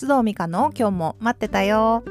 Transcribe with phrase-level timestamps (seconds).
[0.00, 2.02] 須藤美香の今日も待ってたよ。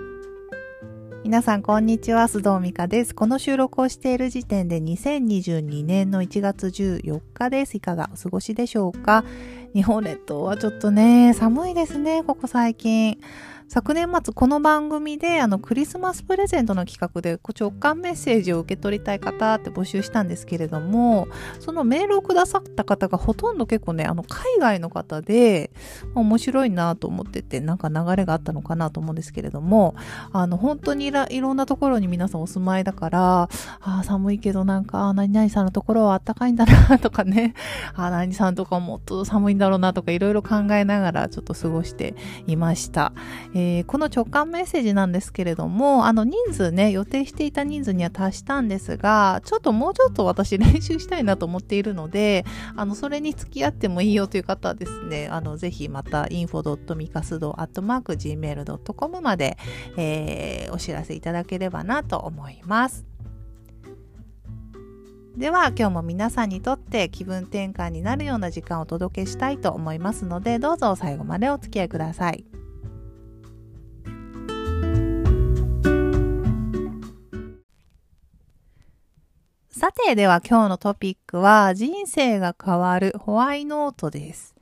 [1.24, 3.16] 皆さんこんにちは、須藤美香です。
[3.16, 7.78] この収録をしている時点で2022年の1月14日です。
[7.78, 9.26] いかがお過ごしでしょうか？
[9.74, 13.18] 日本列島はちょっとね、寒いですね、ここ最近。
[13.72, 21.28] 昨年末この番組であのクリスマスプレゼントの企画で直感メッセージを受け取りたい方って募集したんですけれども
[21.60, 25.70] そのメールをくださった方がほとんど結構ねあの海外の方で
[26.16, 29.94] 面白いなと思っててなんか流れがあったのかなと思うんですけれども
[30.32, 33.50] あの本当にいろんなところに皆さんお住まいだから
[33.82, 37.54] あ寒いけどなんか何々さんのところはあったかいんだなとかね
[37.94, 42.16] あ何々さんとかもっと寒いんだろうなとかいろいろ考えながらちょっと過ごして
[42.48, 43.14] いました。
[43.82, 52.46] ー、この直感メッセージなんですけれども、あの人数ね、予定していた人数には達したんですが、ちょっともうちょっと私練習したいなと思っているので、
[52.76, 59.58] あの、それに付き合ってもいいよという方はですね、あの、ぜひまた info.mikasudo.gmail.com まで、
[59.98, 63.10] えー、お知らせいただければなと思います。
[65.40, 72.59] では今日も皆さんにとって気分転換になるような時間をお届けしたいと思いますのでどうぞ最後までお付き合いください。
[79.90, 84.54] さて、では今日のトピックは、人生が変わるホワイノートです。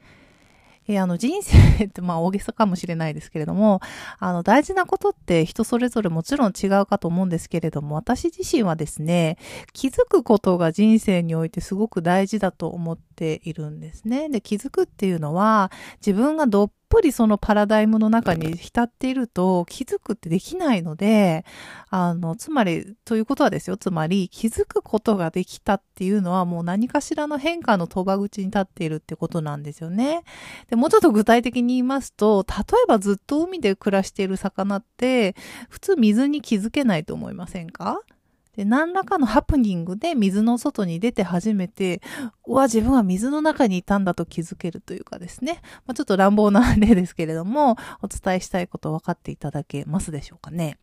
[0.87, 3.81] えー、あの人生ってまあ大げさかもしれないですけれども、
[4.19, 9.37] あの大事なことって人それぞれもちろん違うかと思うんですけれども、私自身はですね、
[9.73, 14.29] 気づくことが人生においてすごく大事だと思っているんですね。
[14.29, 21.45] で、気づくっていうのは、自分がどっぷりそのパラダイムの中に浸っていると気づくってできないので、
[21.89, 23.77] あの、つまり、ということはですよ。
[23.77, 30.23] つまり、気づくことができたっていうのはもう何かしらの変化の賭場口に立っているってことなんですよね。
[30.69, 35.35] で、もうちょっと具体的に言いますと、例えばずっと海で暮らしている魚って、
[35.69, 38.01] 普通水に気づけないと思いませんか？
[38.57, 42.01] で、何らかのハプニングで水の外に出て初めて、
[42.47, 45.61] うわ、自分は水の中にいたんだと気づけるというかですね。
[45.85, 50.79] まあ、ちょっと乱暴な例ですけれども、お伝えしたいこと分かっていただけますでしょうかね。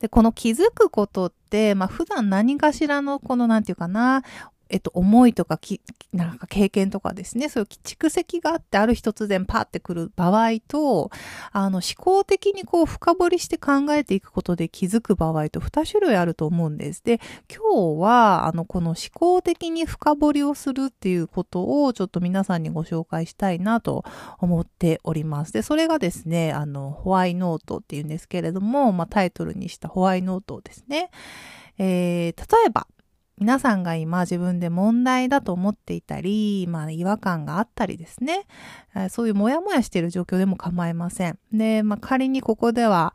[0.00, 4.24] で、この気づくことって、まあ、普段何かしらのこの、なんていうかな、
[4.68, 5.80] えっと、思いとかき、
[6.12, 11.10] なんか経験とかですね、そういう蓄積があってある日突然パーってくる場合と、
[11.52, 17.02] あの、思考的にこう深掘りして考えていくことで気づく場合と2種類あると思うんです。
[17.04, 24.04] で、今日は、あの、この思考的に深掘りをするっていうことをちょっと皆さんにご紹介したいなと
[24.38, 25.52] 思っております。
[25.52, 31.10] で、それがですね、あの、ホワイノートっていうんですけれども、まあ、タイトルにしたホワイノートですね。
[31.78, 32.86] えー、例えば、
[33.38, 38.46] 皆さんが今自分で問題だと思っていたり、まあ違和感があったりですね、
[39.10, 41.38] そういうモヤモヤしている状況でも構いません。
[41.52, 43.14] で、まあ仮にここでは、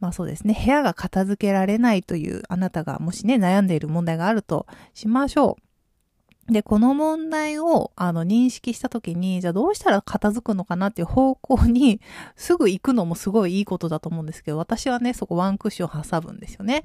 [0.00, 5.69] まあそうですね、部屋が片付けられないというあなたがもしね、悩んでいる問題があるとしましょう。
[6.50, 12.00] で、この問題を、あの、認識したときに、じゃあどうしたら片付くのかなっていう方向に
[12.36, 16.82] すぐ行くのもすごいいいことだと思うんですけど、私はね、そこワンクッション挟むんですよね。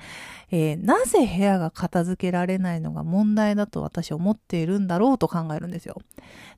[0.52, 6.02] えー、なぜ部屋が片付けられないのが問題だと私は思っているんだろうと考えるんですよ。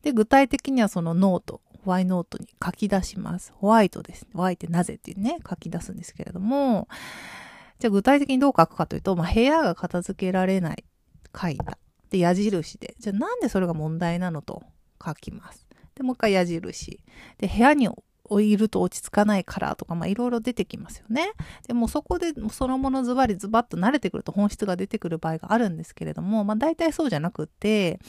[0.02, 3.54] で、具体的にはそのノート、ホワイノートに書き出します。
[3.56, 4.28] ホワイトです。
[4.34, 6.88] ホワイトなぜっていうね、書き出すんですけれども、
[7.80, 10.84] じゃあ具体的にどう書くかというと、まあ、部屋が片付けられない、
[11.40, 11.78] 書いた。
[12.10, 12.96] で、矢印で。
[13.00, 14.64] じゃあなんでそれが問題なのと
[15.04, 15.68] 書きます。
[15.96, 17.00] で、もう一回矢印。
[17.38, 17.90] で、部屋に
[18.42, 21.32] いると落ち着かないからとか、まあいろいろ出てきますよね。
[21.68, 28.00] でもそこでそのものズバリズバッと慣れてくると本質が出てくる場合があるんですけれども、まあ大体そうじゃなくって、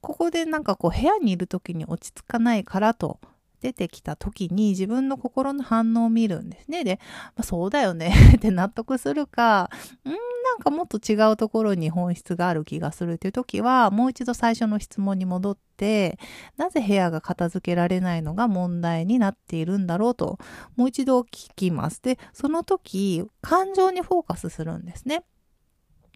[0.00, 3.20] ここでなんかこう部屋にいる時に落ち着かないからと
[3.64, 6.84] 出てきた時に自分の心の反応を見るんですね。
[6.84, 7.00] で、
[7.34, 9.70] まあ、そうだよね って納得するか、
[10.04, 16.18] んなんかもっと違うところに本質がある気がするっていう時は、もう一度最初の質問に戻って、
[16.58, 20.38] なぜ部屋が片付けられないのが問題になっているんだろうと、
[20.76, 22.02] もう一度聞きます。
[22.02, 25.24] で、その時、感情にフォーカスするんですね。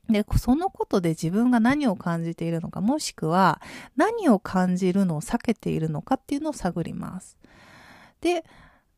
[0.09, 3.61] で、そのことで自分が何を感じているのか、もしくは
[3.97, 7.37] 何を感じるのを避けているのかっていうのを探ります。
[8.21, 8.45] で、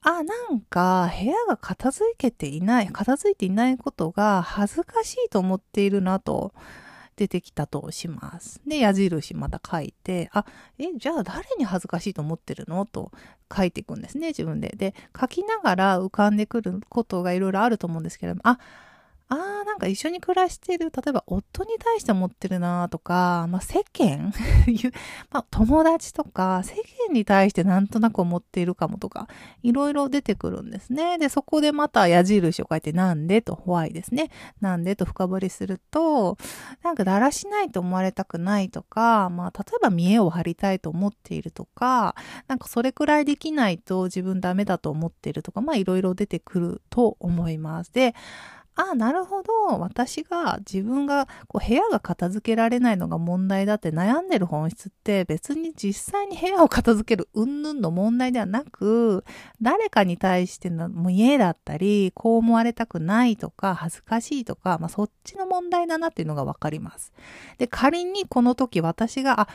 [0.03, 6.55] あ、なんか部屋が片付けていない、片付いていないことが恥ずかしいと思っているなと
[7.17, 8.63] 出てきたとします。
[8.67, 10.47] で、矢印また書いて、あ、
[10.79, 12.87] え、じゃあ誰に恥ずかしいと思ってるの？
[12.87, 13.13] と
[13.55, 14.73] 書いていくんですね、自分で。
[14.75, 18.59] で、書きながら浮かんでくることがいろいろあると思うんですけれども、あ、
[19.33, 24.33] ああ、なんか一緒に暮らしている、例えば夫に対して思ってるなとか、まあ世間？
[25.31, 26.75] まあ友達とか、世
[27.09, 29.29] 間に対してなんとなく思っているかもとか、
[29.63, 31.17] いろいろ出てくるんですね。
[31.19, 34.31] で、そこでまた矢印を書いて、なんでと、ホワイですね。
[34.61, 36.37] なんでと深掘りすると、
[36.83, 42.17] なんかだらしないと思われたくないとか、まあ例えば見栄を張りたいと思っているとか、
[42.49, 47.93] なんかそれくらいできないと自分ダメだと思っているとか、まあいろいろ出てくると思います。
[47.93, 48.17] で、
[48.81, 49.79] ああ、なるほど。
[49.79, 59.25] 私が自分がこう部屋が片付けられないのが問題だって悩んでる本質って別に実際に部屋を片付ける云々の問題ではなく、
[59.61, 67.13] 誰かに対しての家だったり、こう思われたくないとか、恥ずかしいとか、まあそっちの問題だなっていうのがわかります。
[67.59, 69.49] で、仮にこの時私が、あ、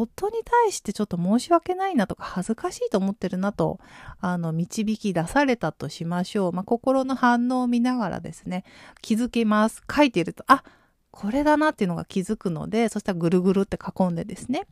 [0.00, 3.78] 夫に対してちょっと申し訳ないなとか恥ずかしいと思ってるなと、
[4.20, 6.52] あの、導き出されたとしましょう。
[6.52, 8.64] まあ、心の反応を見ながらですね、
[9.02, 9.82] 気づきます。
[9.94, 10.64] 書いてると、あ、
[11.10, 14.66] これだなっていうのが気づくので、そしたらぐるぐるって囲んでですね。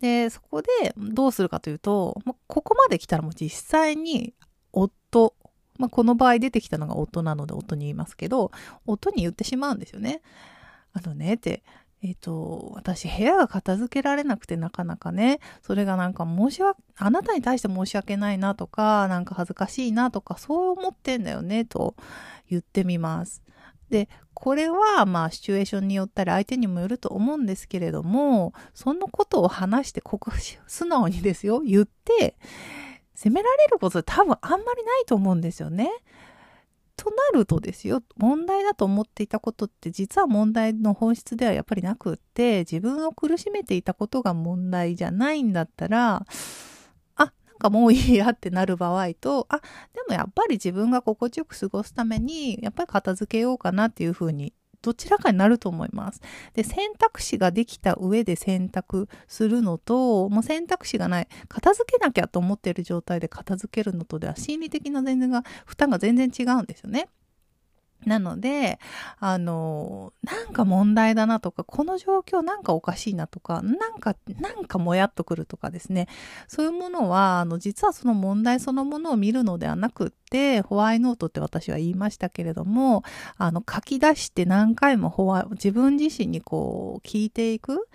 [0.00, 4.34] で、そこでどうするかというと、ま、ここまで来たらもう実際に
[4.72, 5.34] 夫、
[5.78, 8.50] まあ、この場合出てきたのが夫なので夫に言いますけど、
[8.86, 10.20] 夫に言ってしまうんですよね。
[10.92, 11.62] あのね、って、
[12.06, 21.96] えっ、と、私部屋が片付けられなくてなかなかね、それがなんか申し訳、あなたに対して申し訳ないなとか、なんか恥ずかしいなとか、そう思ってんだよね、と
[22.50, 23.42] 言ってみます。
[23.88, 30.30] で、これはまあシチュエーションによったり相手にもよると思うんですけれども、そのことを話して、ここ、
[30.66, 32.36] 素直にですよ、言って、
[33.14, 35.88] 責められること多分あんまりないと思うんですよね。
[36.96, 46.24] となるとですよ、問題だと思っていたことって実は問題の本質ではやっぱりなくって、自分を苦しめていたことが問題じゃないんだったら、
[47.16, 49.64] あ、なんかもういいやってなる場合と、あ、で
[50.08, 54.54] もやっぱり自分が心地よく過ごすために、やっぱり片付けようかなっていうふうに
[54.84, 56.20] どちらかになると思います。
[56.52, 67.08] で、選択肢ができた上で選択するのと、もう選択肢がない、片付けなきゃと思っている状態で片付けるのとでは心理的な全然が、負担が全然違うんですよね。
[68.06, 68.78] なので、
[69.18, 76.08] あの、なんか問題だなとか、この状況なんかおかしいなとか、なんか、なんかもやっとくるとかですね。
[76.46, 83.04] そういうものは、あの、実はその問題そのものを見るのではなくって、ホワイノートって私は言いましたけれども、
[83.38, 87.88] あの、書き出して何回もホワ、自分自身にこう、聞いていく。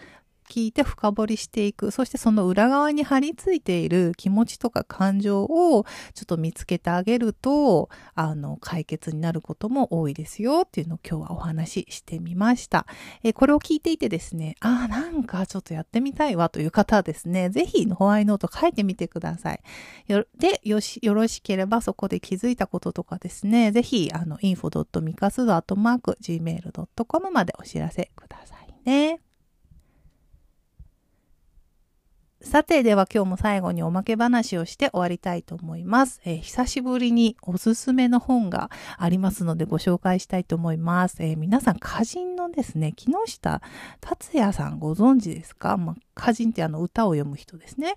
[0.49, 1.91] 聞いて深掘りしていく。
[1.91, 5.85] そしてその裏側に張り付いている気持ちとか感情を
[6.15, 12.87] ちょっと見つけてあげると、あの、解決になることも多いですよっていうのを今日はお話ししてみました。
[13.23, 19.61] えこれを聞いていてですね、ああ、なんかちょっとやってみたいわという方はですね、ぜひホワイノート書いてみてください。
[20.07, 29.28] よで、よし、よろしければそこで気づいたこととかですね、ぜひ、あの、info.mikasu.gmail.com までお知らせくださいね。
[32.41, 36.21] さて、では今日も最後におまけ話をして終わりたいと思います。
[36.23, 41.17] えー、久しぶりにおすすめの本がありますのでご紹介したいと思います。
[41.19, 43.61] えー、皆さん、歌人ですね、木下
[44.01, 47.95] 達也さんご存知ですか、まあ、歌人ってあの歌を読む人ですね。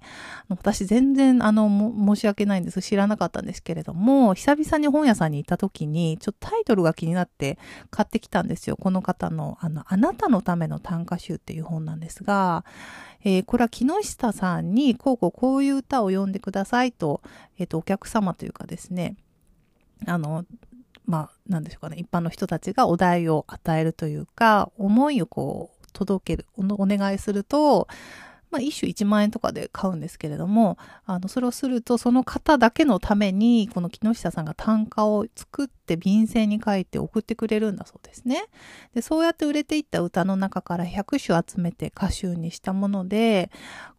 [0.48, 2.80] 私全然あの、申し訳ないんです。
[2.82, 7.58] 知らなかったんですけれども、久々に本屋さんに行った時に、ちょっとタイトルが気になって
[7.90, 8.76] 買ってきたんですよ。
[8.76, 12.64] この方の、あの、あなたのための短歌集っていう本なんですが、
[13.24, 17.20] えー、これは木下さんに、こうこうこういう歌を読んでくださいと、
[17.58, 19.16] えっ、ー、と、お客様というかですね、
[20.06, 20.44] あの、
[21.06, 27.88] まあ、なんでしょうかね、一般の人たちがお題を与えるというか、思いをこう、届ける、お願いすると、
[28.50, 38.44] まあ、一種1万円とかで買うんですけれども、あの、それをすると、その方だけのために、この木下さんが単価を作って便箋に書いて送ってくれるんだそうですね。
[38.94, 43.50] で、そうやって売れていった歌の中から100首集めて歌集にしたもので、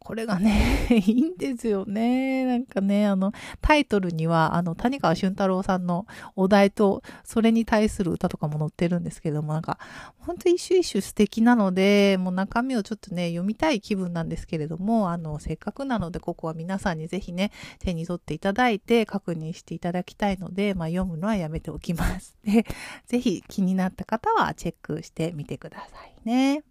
[0.04, 2.46] これがね、 いいんですよね。
[2.46, 3.32] なんかね、あの、
[3.62, 9.80] タイトルには、あの、谷川俊太郎さんのお題と、それに対する歌とかも載ってるんですけども、なんか、
[10.20, 22.38] ほんと一首一首素敵なので、もう中身をちょっとね、読みたい気分なんですけれども、あの、せっかくなので、ここは皆さんにぜひね、手に取っていただいて、確認していただきたいので、まあ、読むのはやめておきます。
[22.44, 22.66] で、
[23.08, 26.64] ぜひ気になった方はチェックしてみてくださいね。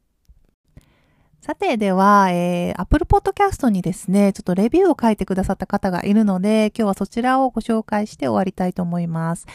[1.41, 9.47] さて、では、えー、Apple Podcast にですね、ちょっとレビューを書いてくださった方がいるので、今日はそちらをご紹介して終わりたいと思います。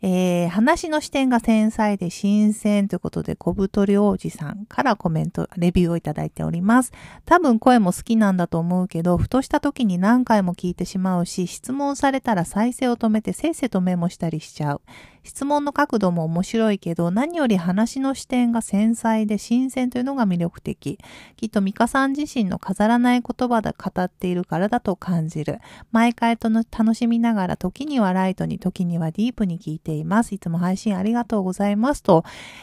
[0.00, 6.92] えー、話の視点が繊細で新鮮ということで、小太り王子さんからコメント、レビューをいただいております。
[7.24, 14.82] 多分声も好きなんだと思うけど、ふとした時に何回も聞いてしまうし、質問されたら再生を止めてせっせとメモしたりしちゃう。
[15.24, 20.98] 質問の角度も面白いけど、何より話の視点が繊細で新鮮というのが魅力的。
[21.36, 25.60] きっとミカさん自身の飾らない言葉で語っているからだと感じる。
[25.92, 30.34] 毎回との楽しみながら、時にはライトに、時にはディープに聞いてています。
[30.34, 32.22] いつも配信ありがとうございますと、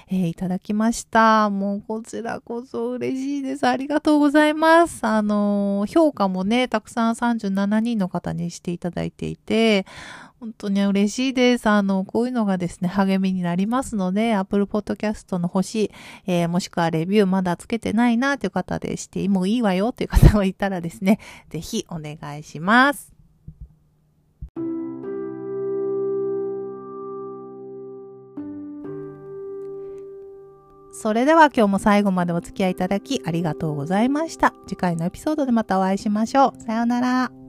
[0.09, 1.49] えー、いただきました。
[1.49, 3.67] もうこちらこそ嬉しいです。
[3.67, 5.03] ありがとうございます。
[5.03, 9.87] あのー、評価もね、たくさん37人の方にしていただいていて、
[10.39, 11.67] 本当に嬉しいです。
[11.67, 15.89] あの、こういうのがですね、励みになりますので、Apple Podcast の星、
[16.27, 23.14] えー、もしくはレビューまだつけてないなという方でして、もういいわよという方がいたらですね、ぜひお願いします。
[31.05, 34.55] それでは今日も最後までお付き合いいただきありがとうございました。
[34.65, 36.59] 次回のエピソードでまたお会いしましょう。
[36.63, 37.44] さようなら。